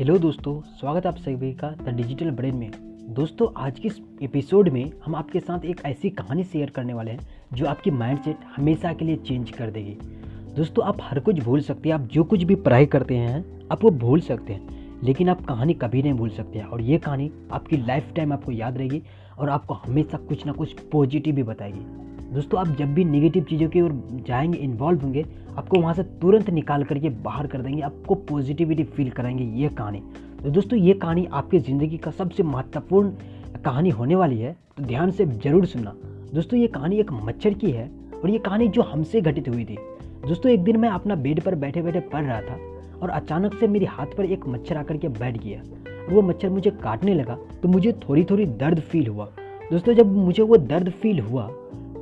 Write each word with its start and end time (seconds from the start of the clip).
Hello 0.00 0.18
दोस्तों, 0.18 0.60
स्वागत 0.60 1.06
आप 1.06 1.16
सभी 1.16 1.52
का 1.52 1.70
द 1.70 1.88
डिजिटल 1.88 2.30
ब्रेन 2.30 2.54
में। 2.54 2.70
दोस्तों, 3.14 3.48
आज 3.56 3.78
के 3.78 3.88
इस 3.88 4.00
एपिसोड 4.22 4.68
में 4.68 4.92
हम 5.04 5.14
आपके 5.14 5.40
साथ 5.40 5.64
एक 5.64 5.80
ऐसी 5.84 6.10
कहानी 6.10 6.44
शेयर 6.44 6.70
करने 6.70 6.94
वाले 6.94 7.10
हैं, 7.10 7.20
जो 7.52 7.66
आपकी 7.66 7.90
माइंडसेट 7.90 8.36
हमेशा 8.56 8.92
के 8.92 9.04
लिए 9.04 9.16
चेंज 9.16 9.50
कर 9.50 9.70
देगी। 9.70 9.96
दोस्तों, 10.56 10.84
आप 10.84 10.98
हर 11.02 11.20
कुछ 11.20 11.38
भूल 11.38 11.60
सकते 11.60 11.88
हैं, 11.88 11.96
आप 11.96 12.00
जो 12.00 12.24
कुछ 12.24 12.42
भी 12.42 12.54
पढ़ाई 12.54 12.86
करते 12.86 13.16
हैं, 13.16 13.68
आप 13.72 13.84
वो 13.84 13.90
भूल 13.90 14.20
सकते 14.20 14.52
हैं, 14.52 14.68
लेकिन 15.02 15.28
आप 15.28 15.46
कहानी 15.46 15.74
कभी 15.74 16.02
नहीं 16.02 16.12
भूल 16.12 16.30
सकते 16.30 16.60
और 16.60 16.80
ये 16.80 16.98
कहानी 16.98 17.30
आपकी 17.52 17.76
लाइफ 17.76 18.12
टाइम 18.16 18.32
आपको 18.32 18.52
याद 18.52 18.78
रहेगी 18.78 19.02
और 19.38 19.48
आपको 19.48 19.74
हमेशा 19.74 20.18
कुछ 20.18 20.46
ना 20.46 20.52
कुछ 20.52 20.72
पॉजिटिव 20.72 21.34
भी 21.34 21.42
बताएगी। 21.42 22.09
दोस्तों, 22.30 22.58
आप 22.60 22.76
जब 22.78 22.92
भी 22.94 23.04
निगेटिव 23.04 23.44
चीज़ों 23.44 23.68
की 23.68 23.80
ओर 23.80 23.92
जाएँगे 24.26 24.58
इन्वॉल्व 24.58 25.00
होंगे, 25.00 25.24
आपको 25.58 25.80
वहाँ 25.80 25.94
से 25.94 26.02
तुरंत 26.20 26.50
निकाल 26.50 26.84
करके 26.84 27.08
बाहर 27.22 27.46
कर 27.46 27.62
देंगे, 27.62 27.80
आपको 27.82 28.14
पॉजिटिविटी 28.14 28.84
फील 28.86 29.10
कराएँगे 29.10 29.44
ये 29.60 29.68
कहानी। 29.70 30.02
तो 30.42 30.50
दोस्तों, 30.50 30.78
ये 30.78 30.92
कहानी 30.94 31.26
आपकी 31.26 31.58
ज़िंदगी 31.58 31.98
का 31.98 32.10
सबसे 32.10 32.42
महत्वपूर्ण 32.42 33.10
कहानी 33.64 33.90
होने 33.90 34.14
वाली 34.14 34.38
है 34.38 34.56
तो 34.76 34.82
ध्यान 34.82 35.10
से 35.10 35.26
ज़रूर 35.26 35.66
सुनना। 35.66 35.94
दोस्तों, 36.34 36.58
ये 36.58 36.66
कहानी 36.68 36.98
एक 37.00 37.12
मच्छर 37.14 37.54
की 37.54 37.70
है 37.70 37.90
और 38.14 38.30
ये 38.30 38.38
कहानी 38.38 38.68
जो 38.68 38.82
हमसे 38.82 39.20
घटित 39.20 39.48
हुई 39.48 39.64
थी। 39.64 39.76
दोस्तों, 40.26 40.52
एक 40.52 40.64
दिन 40.64 40.76
मैं 40.76 40.88
अपना 40.90 41.14
बेड 41.16 41.40
पर 41.42 41.54
बैठे 41.56 41.82
बैठे 41.82 42.00
पढ़ 42.02 42.24
रहा 42.24 42.40
था 42.40 42.58
और 42.98 43.10
अचानक 43.10 43.54
से 43.60 43.68
मेरे 43.68 43.86
हाथ 43.88 44.16
पर 44.16 44.24
एक 44.26 44.46
मच्छर 44.48 44.76
आकर 44.76 44.96
के 44.96 45.08
बैठ 45.10 45.42
गया 45.44 45.60
और 45.60 46.12
वो 46.12 46.22
मच्छर 46.22 46.50
मुझे 46.50 46.70
काटने 46.82 47.14
लगा 47.14 47.38
तो 47.62 47.68
मुझे 47.68 47.92
थोड़ी 48.08 48.24
थोड़ी 48.24 48.46
दर्द 48.46 48.80
फील 48.82 49.06
हुआ। 49.06 49.28
दोस्तों, 49.70 49.94
जब 49.94 50.16
मुझे 50.16 50.42
वो 50.42 50.56
दर्द 50.56 50.90
फील 50.92 51.20
हुआ 51.20 51.50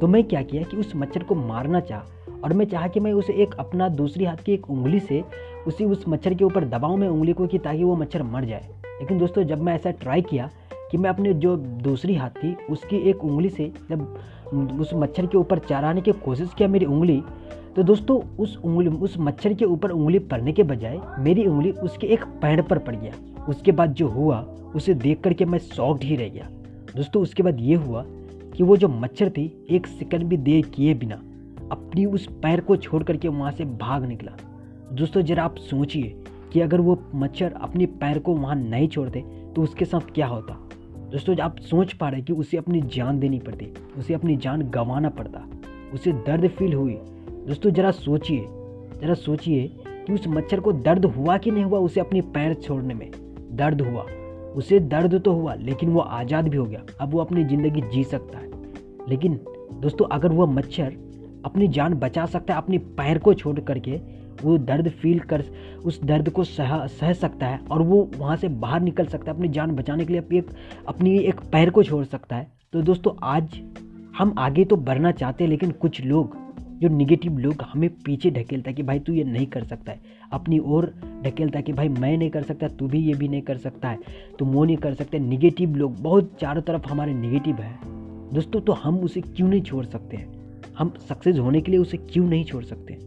तो 0.01 0.07
मैं 0.07 0.25
क्या 0.25 0.43
किया 0.43 0.63
कि 0.63 0.77
उस 0.77 0.93
मच्छर 0.97 1.23
को 1.23 1.35
मारना 1.35 1.81
चाह 1.81 2.33
और 2.45 2.53
मैं 2.53 2.65
चाहा 2.65 2.89
कि 2.89 3.01
मैं 3.01 3.13
उसे 3.13 3.33
एक 3.33 3.55
अपना 3.55 3.89
दूसरी 3.89 4.25
हाथ 4.25 4.37
की 4.37 4.53
एक 4.53 4.71
उंगली 4.71 5.01
से 5.01 5.25
उसी 5.67 5.85
उस 5.85 6.05
मच्छर 6.09 6.35
के 6.35 6.45
ऊपर 6.45 6.65
दबाऊँ 6.65 6.97
मैं 6.99 7.09
उंगली 7.09 7.33
को 7.33 7.47
कि 7.47 7.59
ताकि 7.59 7.85
वो 7.85 7.97
मच्छर 7.97 8.23
मर 8.23 8.45
जाए। 8.45 8.69
लेकिन 9.01 9.19
दोस्तों, 9.19 9.43
जब 9.43 9.61
मैं 9.61 9.75
ऐसा 9.75 9.91
ट्राई 9.91 10.23
किया 10.23 10.51
कि 10.91 10.99
मैं 10.99 11.11
अपने 11.11 11.33
जो 11.35 11.57
दूसरी 11.57 12.15
हाथ 12.15 12.31
थी, 12.31 12.57
उसकी 12.71 12.97
एक 12.97 13.25
उंगली 13.25 13.49
से 13.49 13.73
जब 13.91 14.81
उस 14.81 14.91
मच्छर 14.95 15.27
के 15.27 15.39
ऊपर 15.39 15.59
चराने 15.59 16.01
की 16.01 16.13
कोशिश 16.13 16.55
किया 16.59 16.69
मेरी 16.69 16.87
उंगली 16.87 17.23
तो 17.77 17.83
दोस्तों, 17.83 18.21
उस 18.39 18.57
उंगली, 18.65 18.89
उस 18.89 19.15
मच्छर 19.19 19.55
के 19.55 19.65
ऊपर 19.65 19.91
उंगली 19.91 20.19
पड़ने 20.19 20.53
के 20.53 20.63
बजाय 20.63 20.99
मेरी 21.19 21.47
उंगली 21.47 21.71
उसके 21.71 22.07
एक 22.07 22.25
पैर 22.25 22.63
पर 22.63 22.79
पड़ 22.79 22.95
गया। 22.97 23.13
उसके 23.49 23.73
बाद 23.73 23.93
जो 23.93 24.09
हुआ, 24.09 24.41
उसे 24.75 24.95
देख 24.95 25.21
करके 25.21 25.45
मैं 25.45 25.59
सॉक्ड 25.59 26.03
ही 26.03 26.17
रह 26.17 26.29
गया। 26.29 26.49
दोस्तों, 26.97 27.23
उसके 27.23 27.43
बाद 27.43 27.61
ये 27.61 27.75
हुआ 27.75 28.05
कि 28.59 28.65
वो 28.65 28.77
जो 28.77 28.89
मच्छर 28.89 29.29
थी, 29.31 29.67
एक 29.71 29.87
सेकंड 29.87 30.23
भी 30.23 30.37
देर 30.37 30.67
किए 30.67 30.95
बिना, 30.95 31.15
अपनी 31.73 32.05
उस 32.05 32.27
पैर 32.43 32.61
को 32.61 32.77
छोड़ 32.77 33.03
करके 33.03 33.29
वहाँ 33.29 33.51
से 33.53 33.65
भाग 33.65 34.05
निकला। 34.05 34.33
दोस्तों, 34.93 35.23
जरा 35.23 35.45
आप 35.45 35.57
सोचिए 35.57 36.17
कि 36.53 36.61
अगर 36.61 36.81
वो 36.81 36.99
मच्छर 37.15 37.53
अपने 37.53 37.87
पैर 37.87 38.19
को 38.19 38.35
वहाँ 38.35 38.55
नहीं 38.57 38.89
छोड़ते 38.89 39.21
तो 39.57 39.63
उसके 39.63 39.85
साथ 39.85 40.13
क्या 40.15 40.27
होता? 40.27 40.55
दोस्तों, 41.13 41.37
आप 41.39 41.59
सोच 41.59 41.93
पा 41.93 42.09
रहे 42.09 42.23
कि 42.23 42.33
उसे 42.33 42.57
अपनी 42.57 42.81
जान 42.95 43.19
देनी 43.21 43.39
पड़ती, 43.39 43.73
उसे 43.99 44.15
अपनी 44.15 44.37
जान 44.37 44.63
गंवाना 44.63 45.09
पड़ता, 45.09 45.47
उसे 45.95 46.13
दर्द 46.13 46.49
फील 46.49 46.75
हुई। 46.75 46.99
दोस्तों, 47.47 47.71
जरा 47.71 47.91
सोचिए 47.91 48.47
जरा 49.01 49.15
सोचिए 49.15 49.67
कि 49.87 50.13
उस 50.13 50.29
मच्छर 50.29 50.61
को 50.61 50.73
दर्द 50.73 51.05
हुआ 51.05 51.37
कि 51.39 51.51
नहीं 51.51 51.65
हुआ 51.65 51.79
उसे 51.79 52.01
अपने 52.01 52.21
पैर 52.21 52.55
छोड़ने 52.55 52.95
में? 52.95 53.11
दर्द 53.53 53.81
हुआ। 53.81 54.07
उसे 54.59 54.79
दर्द 54.81 55.15
तो 55.15 55.33
हुआ, 55.33 55.55
लेकिन 55.55 55.91
वो 55.91 56.01
आज़ाद 56.01 56.49
भी 56.49 56.57
हो 56.57 56.65
गया। 56.65 56.83
अब 57.01 57.11
वो 57.11 57.21
अपनी 57.21 57.45
ज़िंदगी 57.45 57.81
जी 57.93 58.05
सकता 58.05 58.39
है। 58.39 58.47
लेकिन 59.09 59.41
दोस्तों, 59.81 60.07
अगर 60.07 60.33
वह 60.33 60.47
मच्छर 60.47 60.97
अपनी 61.45 61.69
जान 61.69 61.95
बचा 61.95 62.25
सकता 62.27 62.55
है, 62.55 62.61
अपने 62.61 62.79
पैर 62.79 63.19
को 63.19 63.35
छोड़ 63.35 63.59
करके, 63.61 64.01
वो 64.43 64.57
दर्द 64.59 64.89
फील 64.93 65.19
कर, 65.21 65.45
उस 65.85 66.03
दर्द 66.05 66.29
को 66.31 66.45
सह 66.45 66.87
सह 66.89 67.13
सकता 67.13 67.47
है 67.47 67.61
और 67.71 67.83
वो 67.83 68.09
वहाँ 68.17 68.37
से 68.37 68.49
बाहर 68.49 68.81
निकल 68.81 69.07
सकता 69.07 69.31
है, 69.31 69.37
अपनी 69.37 69.49
जान 69.49 69.71
बचाने 69.71 70.05
के 70.05 70.13
लिए 70.13 70.23
अपनी 70.23 70.39
एक 70.39 70.51
अपनी 70.89 71.17
एक 71.19 71.41
पैर 71.53 71.71
को 71.71 71.83
छोड़ 71.83 72.05
सकता 72.05 72.37
है। 72.37 72.47
तो 72.73 72.83
दोस्तों, 72.83 73.13
आज 73.23 73.61
हम 74.19 74.35
आगे 74.39 74.65
तो 74.65 74.77
बढ़ना 74.79 75.11
चाहते 75.13 75.45
हैं, 75.45 75.51
लेकिन 75.51 75.71
कुछ 75.73 76.01
लोग 76.01 76.37
जो 76.83 76.89
निगेटिव 76.89 77.39
लोग 77.39 77.63
हमें 77.63 77.89
पीछे 78.05 78.31
ढकेलता 78.31 78.71
है 78.71 78.75
कि 78.75 78.83
भाई 78.83 78.99
तू 78.99 79.13
ये 79.13 79.25
नहीं 79.25 79.47
कर 79.47 79.65
सकता 79.65 79.93
है। 79.93 80.01
अपनी 80.33 80.59
ओर 80.59 80.93
ढकेलता 81.25 81.59
है 81.59 81.63
कि 81.63 81.73
भाई 81.73 81.89
मैं 81.89 82.17
नहीं 82.19 82.31
कर 82.31 82.43
सकता, 82.43 82.69
तू 82.69 82.87
भी 82.87 82.99
ये 82.99 83.15
भी 83.15 83.29
नहीं 83.29 83.43
कर 83.43 83.57
सकता 83.57 83.89
है। 83.89 83.99
तुम 84.39 84.49
वो 84.49 84.65
नहीं 84.65 84.77
कर 84.77 84.95
सकते। 84.95 85.19
निगेटिव 85.19 85.77
लोग 85.77 86.01
बहुत 86.03 86.37
चारों 86.41 86.63
तरफ़ 86.63 86.89
हमारे 86.89 87.15
निगेटिव 87.15 87.55
है। 87.55 87.79
दोस्तों 88.35 88.61
तो 88.61 88.73
हम 88.73 88.99
उसे 88.99 89.21
क्यों 89.21 89.49
नहीं 89.49 89.63
छोड़ 89.63 89.85
सकते 89.85 90.17
हैं? 90.17 90.27
हम 90.79 90.93
सक्सेस 91.09 91.39
होने 91.39 91.61
के 91.61 91.73
लिए 91.73 91.81
उसे 91.81 91.97
क्यों 91.97 92.27
नहीं 92.27 92.45
छोड़ 92.45 92.65
सकते 92.65 92.99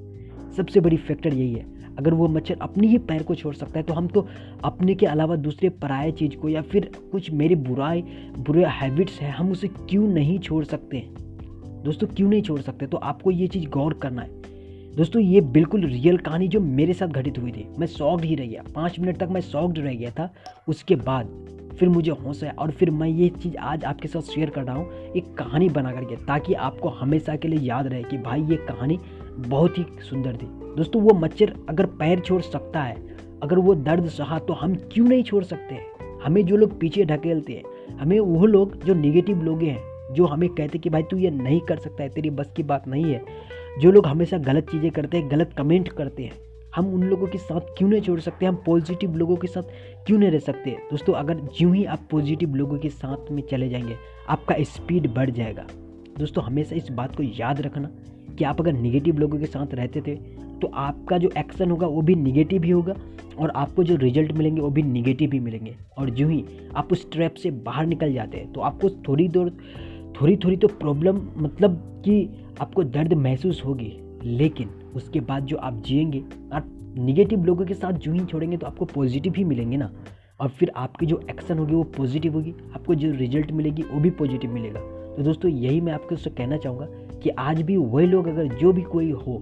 सबसे 0.57 0.79
बड़ी 0.79 0.97
फैक्टर 0.97 1.33
यही 1.33 1.53
है। 1.53 1.65
अगर 1.97 2.13
वो 2.13 2.27
मच्छर 2.27 2.57
अपनी 2.61 2.87
ही 2.87 2.97
पैर 2.97 3.23
को 3.23 3.35
छोड़ 3.35 3.53
सकता 3.55 3.79
है 3.79 3.83
तो 3.83 3.93
हम 3.93 4.07
तो 4.07 4.27
अपने 4.63 4.95
के 4.95 5.05
अलावा 5.05 5.35
दूसरे 5.35 5.69
पराए 5.69 6.11
चीज़ 6.11 6.35
को 6.35 6.49
या 6.49 6.61
फिर 6.61 6.89
कुछ 7.11 7.31
मेरे 7.31 7.55
बुराई 7.55 8.01
बुरे 8.37 8.65
हैबिट्स 8.65 9.19
हैं, 9.19 9.31
हम 9.31 9.51
उसे 9.51 9.67
क्यों 9.67 10.07
नहीं 10.07 10.39
छोड़ 10.39 10.63
सकते 10.65 10.97
दोस्तों, 11.83 12.07
क्यों 12.07 12.29
नहीं 12.29 12.41
छोड़ 12.41 12.61
सकते? 12.61 12.87
तो 12.87 12.97
आपको 12.97 13.31
ये 13.31 13.47
चीज़ 13.47 13.69
गौर 13.69 13.93
करना 13.93 14.21
है। 14.21 14.29
दोस्तों, 14.95 15.21
ये 15.21 15.41
बिल्कुल 15.41 15.85
रियल 15.85 16.17
कहानी 16.17 16.47
जो 16.47 16.59
मेरे 16.59 16.93
साथ 16.93 17.07
घटित 17.07 17.37
हुई 17.37 17.51
थी। 17.51 17.67
मैं 17.79 17.87
सॉक्ड 17.87 18.25
ही 18.25 18.35
रह 18.35 18.45
गया। 18.45 18.63
पाँच 18.75 18.99
मिनट 18.99 19.17
तक 19.17 19.27
मैं 19.31 19.41
सॉक्ड 19.41 19.79
रह 19.79 19.93
गया 19.93 20.11
था। 20.11 20.33
उसके 20.67 20.95
बाद 20.95 21.47
फिर 21.79 21.89
मुझे 21.89 22.11
होश 22.11 22.43
आया 22.43 22.53
और 22.59 22.71
फिर 22.71 22.91
मैं 22.91 23.09
ये 23.09 23.29
चीज़ 23.29 23.57
आज 23.57 23.85
आपके 23.85 24.07
साथ 24.07 24.21
शेयर 24.21 24.49
कर 24.49 24.63
रहा 24.63 24.75
हूँ। 24.75 24.91
एक 25.17 25.33
कहानी 25.33 25.69
बना 25.69 25.91
करके 25.91 26.15
ताकि 26.15 26.53
आपको 26.53 26.89
हमेशा 26.89 27.35
के 27.35 27.47
लिए 27.47 27.59
याद 27.59 27.87
रहे 27.87 28.03
कि 28.03 28.17
भाई, 28.17 28.41
ये 28.41 28.55
कहानी 28.55 28.99
बहुत 29.37 29.77
ही 29.77 29.85
सुंदर 30.09 30.33
थी। 30.33 30.45
दोस्तों, 30.77 31.01
वो 31.01 31.13
मच्छर 31.13 31.55
अगर 31.69 31.85
पैर 31.85 32.19
छोड़ 32.19 32.41
सकता 32.41 32.83
है, 32.83 32.97
अगर 33.43 33.59
वो 33.59 33.75
दर्द 33.75 34.07
सहा 34.07 34.39
तो 34.39 34.53
हम 34.53 34.75
क्यों 34.75 35.07
नहीं 35.07 35.23
छोड़ 35.23 35.43
सकते? 35.43 35.77
हमें 36.23 36.45
जो 36.45 36.55
लोग 36.55 36.79
पीछे 36.79 37.05
ढकेलते 37.05 37.53
हैं, 37.53 37.95
हमें 37.97 38.19
वो 38.19 38.45
लोग 38.45 38.83
जो 38.83 38.93
निगेटिव 38.93 39.43
लोग 39.43 39.61
हैं 39.61 39.90
जो 40.13 40.25
हमें 40.25 40.49
कहते 40.49 40.77
कि 40.77 40.89
भाई 40.89 41.03
तू 41.03 41.17
ये 41.17 41.29
नहीं 41.31 41.59
कर 41.61 41.77
सकता 41.77 42.03
है, 42.03 42.09
तेरी 42.09 42.29
बस 42.29 42.53
की 42.57 42.63
बात 42.63 42.87
नहीं 42.87 43.05
है। 43.05 43.23
जो 43.79 43.91
लोग 43.91 44.07
हमेशा 44.07 44.37
गलत 44.37 44.69
चीज़ें 44.69 44.91
करते 44.91 45.17
हैं, 45.17 45.29
गलत 45.31 45.53
कमेंट 45.57 45.89
करते 45.89 46.23
हैं, 46.23 46.31
हम 46.75 46.93
उन 46.93 47.03
लोगों 47.03 47.27
के 47.27 47.37
साथ 47.37 47.59
क्यों 47.77 47.89
नहीं 47.89 48.01
छोड़ 48.01 48.19
सकते? 48.19 48.45
हम 48.45 48.55
पॉजिटिव 48.65 49.15
लोगों 49.15 49.35
के 49.35 49.47
साथ 49.47 49.63
क्यों 50.07 50.17
नहीं 50.19 50.31
रह 50.31 50.39
सकते? 50.39 50.71
दोस्तों, 50.91 51.13
अगर 51.13 51.39
ज्यों 51.57 51.73
ही 51.75 51.85
आप 51.85 52.07
पॉजिटिव 52.11 52.55
लोगों 52.55 52.77
के 52.77 52.89
साथ 52.89 53.31
में 53.31 53.41
चले 53.43 53.69
जाएँगे, 53.69 53.95
आपका 54.29 54.55
स्पीड 54.61 55.13
बढ़ 55.13 55.29
जाएगा। 55.29 55.65
दोस्तों, 56.19 56.43
हमेशा 56.43 56.75
इस 56.75 56.89
बात 56.91 57.15
को 57.15 57.23
याद 57.23 57.61
रखना 57.61 57.89
कि 58.37 58.43
आप 58.43 58.61
अगर 58.61 58.73
निगेटिव 58.73 59.19
लोगों 59.19 59.39
के 59.39 59.45
साथ 59.45 59.73
रहते 59.73 60.01
थे 60.01 60.15
तो 60.61 60.67
आपका 60.67 61.17
जो 61.17 61.29
एक्शन 61.37 61.71
होगा, 61.71 61.87
वो 61.87 62.01
भी 62.01 62.15
निगेटिव 62.15 62.63
ही 62.63 62.71
होगा 62.71 62.93
और 63.39 63.49
आपको 63.49 63.83
जो 63.83 63.95
रिज़ल्ट 63.95 64.31
मिलेंगे, 64.31 64.61
वो 64.61 64.69
भी 64.69 64.81
निगेटिव 64.81 65.31
ही 65.33 65.39
मिलेंगे। 65.39 65.75
और 65.97 66.09
जो 66.09 66.27
ही 66.27 66.43
आप 66.75 66.91
उस 66.91 67.11
ट्रैप 67.11 67.33
से 67.33 67.51
बाहर 67.51 67.85
निकल 67.85 68.13
जाते 68.13 68.37
हैं 68.37 68.51
तो 68.53 68.61
आपको 68.61 68.89
थोड़ी 69.07 69.27
देर 69.27 69.51
थोड़ी 70.19 70.35
थोड़ी 70.37 70.55
तो 70.57 70.67
प्रॉब्लम 70.67 71.21
मतलब 71.37 71.75
कि 72.05 72.29
आपको 72.61 72.83
दर्द 72.83 73.13
महसूस 73.13 73.61
होगी, 73.65 73.91
लेकिन 74.23 74.69
उसके 74.95 75.19
बाद 75.19 75.45
जो 75.45 75.57
आप 75.57 75.81
जिएँगे, 75.85 76.23
आप 76.53 76.67
निगेटिव 76.97 77.43
लोगों 77.45 77.65
के 77.65 77.73
साथ 77.73 77.93
जो 77.93 78.11
ही 78.13 78.25
छोड़ेंगे 78.25 78.57
तो 78.57 78.67
आपको 78.67 78.85
पॉजिटिव 78.85 79.33
ही 79.37 79.43
मिलेंगे 79.43 79.77
ना। 79.77 79.91
और 80.39 80.49
फिर 80.49 80.71
आपकी 80.75 81.05
जो 81.05 81.21
एक्शन 81.29 81.57
होगी 81.59 81.73
वो 81.73 81.83
पॉजिटिव 81.97 82.33
होगी, 82.33 82.53
आपको 82.75 82.95
जो 82.95 83.11
रिज़ल्ट 83.11 83.51
मिलेगी 83.51 83.83
वो 83.83 83.99
भी 83.99 84.09
पॉजिटिव 84.09 84.53
मिलेगा। 84.53 84.79
तो 85.15 85.23
दोस्तों, 85.23 85.51
यही 85.51 85.81
मैं 85.81 85.93
आपको 85.93 86.15
उससे 86.15 86.29
कहना 86.29 86.57
चाहूँगा 86.57 86.85
कि 87.19 87.29
आज 87.29 87.61
भी 87.61 87.77
वही 87.77 88.05
लोग 88.07 88.27
अगर 88.27 88.47
जो 88.55 88.71
भी 88.73 88.81
कोई 88.81 89.11
हो 89.11 89.41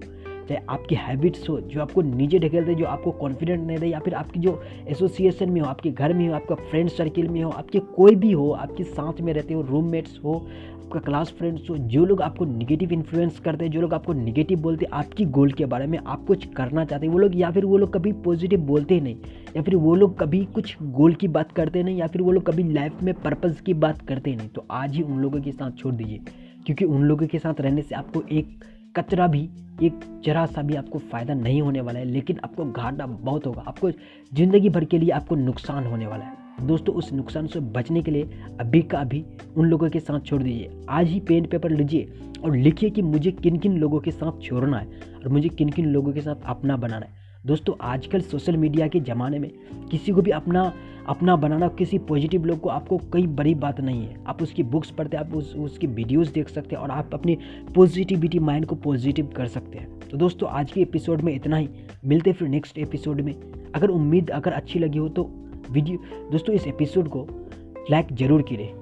चाहे 0.50 0.62
आपकी 0.70 0.96
हैबिट्स 0.98 1.50
हो, 1.50 1.60
जो 1.62 1.82
आपको 1.82 2.02
नीचे 2.02 2.40
ढकेल 2.40 2.66
दे 2.66 2.76
जो 2.76 2.86
आपको 2.88 3.12
कॉन्फिडेंट 3.20 3.68
नहीं 3.68 3.78
दे 3.78 3.88
या 3.88 4.00
फिर 4.00 4.14
आपकी 4.16 4.40
जो 4.40 4.62
एसोसिएशन 4.88 5.50
में 5.50 5.62
हो, 5.62 5.68
आपके 5.68 5.92
घर 5.92 6.14
में 6.14 6.28
हो, 6.28 6.34
आपका 6.36 6.56
फ्रेंड 6.56 6.90
सर्किल 6.90 7.28
में 7.28 7.42
हो, 7.44 7.50
आपके 7.52 7.80
कोई 7.96 8.16
भी 8.16 8.32
हो, 8.32 8.50
आपके 8.52 8.84
साथ 8.86 9.22
में 9.22 9.34
रहते 9.34 9.54
हो 9.54 9.62
रूममेट्स 9.62 10.20
हो, 10.24 10.34
आपका 10.76 11.00
क्लास 11.00 11.34
फ्रेंड्स 11.38 11.70
हो, 11.70 11.76
जो 11.78 12.06
लोग 12.06 12.22
आपको 12.22 12.46
निगेटिव 12.46 12.94
इन्फ्लुएंस 12.94 13.40
करते 13.40 13.66
हैं, 13.66 13.72
जो 13.72 13.82
लोग 13.82 13.94
आपको 13.94 14.14
निगेटिव 14.14 14.59
बोलते 14.59 14.86
हैं, 14.86 14.92
आपकी 14.94 15.26
गोल 15.28 15.52
के 15.52 15.66
बारे 15.66 15.88
में 15.88 15.97
आप 16.00 16.26
कुछ 16.28 16.46
करना 16.53 16.85
चाहते 16.85 17.06
हैं, 17.06 17.14
वो 17.14 17.20
लोग, 17.20 17.35
या 17.35 17.52
फिर 17.52 17.66
वो 17.66 17.78
लोग 17.78 17.94
कभी 17.94 18.12
पॉजिटिव 18.23 18.59
बोलते 18.68 18.94
ही 18.94 19.02
नहीं, 19.02 19.16
या 19.56 19.62
फिर 19.62 19.76
वो 19.76 19.96
लोग 19.96 20.18
कभी 20.20 20.44
कुछ 20.56 20.76
गोल 20.82 21.14
की 21.14 21.28
बात 21.28 21.52
करते 21.52 21.84
नहीं, 21.84 21.97
या 21.97 22.08
फिर 22.08 22.22
वो 22.22 22.32
लोग 22.32 22.46
कभी 22.46 22.64
लाइफ 22.73 23.03
में 23.03 23.14
पर्पज़ 23.22 23.62
की 23.62 23.73
बात 23.76 24.02
करते 24.08 24.35
नहीं 24.35 24.50
तो 24.50 24.66
आज 24.72 24.96
ही 24.96 25.02
उन 25.02 25.20
लोगों 25.20 25.41
के 25.41 25.52
साथ 25.52 25.78
छोड़ 25.78 25.94
दीजिए, 25.94 26.20
क्योंकि 26.66 26.85
उन 26.85 27.03
लोगों 27.03 27.28
के 27.28 27.40
साथ 27.40 27.62
रहने 27.62 27.82
से 27.82 27.96
आपको 27.96 28.23
एक 28.32 28.64
कचरा 28.99 29.28
भी 29.28 29.49
एक 29.84 29.99
जरा 30.25 30.46
सा 30.46 30.61
भी 30.61 30.75
आपको 30.75 30.99
फ़ायदा 30.99 31.34
नहीं 31.34 31.61
होने 31.61 31.81
वाला 31.81 31.99
है, 31.99 32.05
लेकिन 32.05 32.40
आपको 32.43 32.66
घाटा 32.66 33.05
बहुत 33.05 33.46
होगा। 33.46 33.63
आपको 33.67 33.91
ज़िंदगी 33.91 34.69
भर 34.69 34.85
के 34.85 34.97
लिए 34.97 35.09
आपको 35.09 35.35
नुकसान 35.35 35.85
होने 35.85 36.07
वाला 36.07 36.25
है। 36.25 36.67
दोस्तों, 36.67 36.93
उस 36.96 37.11
नुकसान 37.13 37.47
से 37.47 37.59
बचने 37.59 38.01
के 38.01 38.11
लिए 38.11 38.29
अभी 38.59 38.81
का 38.81 38.99
अभी 38.99 39.23
उन 39.57 39.66
लोगों 39.66 39.90
के 39.90 39.99
साथ 39.99 40.19
छोड़ 40.19 40.41
दीजिए। 40.43 40.84
आज 40.90 41.07
ही 41.07 41.19
पेन 41.19 41.46
पेपर 41.46 41.72
लीजिए 41.72 42.11
और 42.43 42.55
लिखिए 42.55 42.90
कि 42.90 43.01
मुझे 43.01 43.31
किन 43.31 43.57
किन 43.57 43.78
लोगों 43.78 43.99
के 43.99 44.11
साथ 44.11 44.41
छोड़ना 44.41 44.78
है 44.78 44.87
और 45.16 45.29
मुझे 45.29 45.49
किन 45.49 45.69
किन 45.69 45.85
लोगों 45.85 46.13
के 46.13 46.22
साथ 46.22 46.43
अपना 46.46 46.78
बनाना 46.78 47.05
है। 47.05 47.17
दोस्तों, 47.46 47.74
आजकल 47.82 48.22
सोशल 48.22 48.58
मीडिया 48.58 48.88
के 48.88 49.00
ज़माने 49.00 49.38
में 49.40 49.50
किसी 49.91 50.12
को 50.12 50.22
भी 50.22 50.32
अपना 50.32 50.74
अपना 51.08 51.36
बनाना, 51.36 51.68
किसी 51.68 51.97
पॉजिटिव 52.00 52.46
लोग 52.46 52.59
को 52.59 52.70
आपको 52.70 52.97
कोई 53.12 53.26
बड़ी 53.28 53.53
बात 53.56 53.80
नहीं 53.82 54.02
है। 54.08 54.18
आप 54.28 54.41
उसकी 54.44 54.64
बुक्स 54.64 54.91
पढ़ते 54.91 55.18
हैं, 55.18 55.24
आप 55.26 55.34
उस, 55.34 55.56
उसकी 55.56 55.88
वीडियोस 55.88 56.32
देख 56.32 56.50
सकते 56.50 56.76
हैं 56.76 56.82
और 56.84 56.91
आप 56.91 57.14
अपनी 57.14 57.38
पॉजिटिविटी 57.76 58.40
माइंड 58.40 58.66
को 58.66 58.76
पॉजिटिव 58.76 59.32
कर 59.38 59.47
सकते 59.47 59.78
हैं। 59.78 60.00
तो 60.09 60.18
दोस्तों, 60.18 60.50
आज 60.50 60.72
के 60.72 60.82
एपिसोड 60.82 61.22
में 61.22 61.34
इतना 61.36 61.58
ही। 61.58 61.70
मिलते 62.06 62.34
फिर 62.34 62.47
नेक्स्ट 62.47 62.78
एपिसोड 62.78 63.22
में। 63.22 63.34
अगर 63.76 63.90
उम्मीद, 63.90 64.30
अगर 64.30 64.52
अच्छी 64.52 64.80
लगी 64.80 64.97
हो 64.97 65.09
तो 65.09 65.30
वीडियो, 65.72 65.97
दोस्तों, 66.32 66.56
इस 66.56 66.68
एपिसोड 66.68 67.08
को 67.08 67.28
लाइक 67.92 68.14
ज़रूर 68.14 68.42
कीजिए 68.42 68.74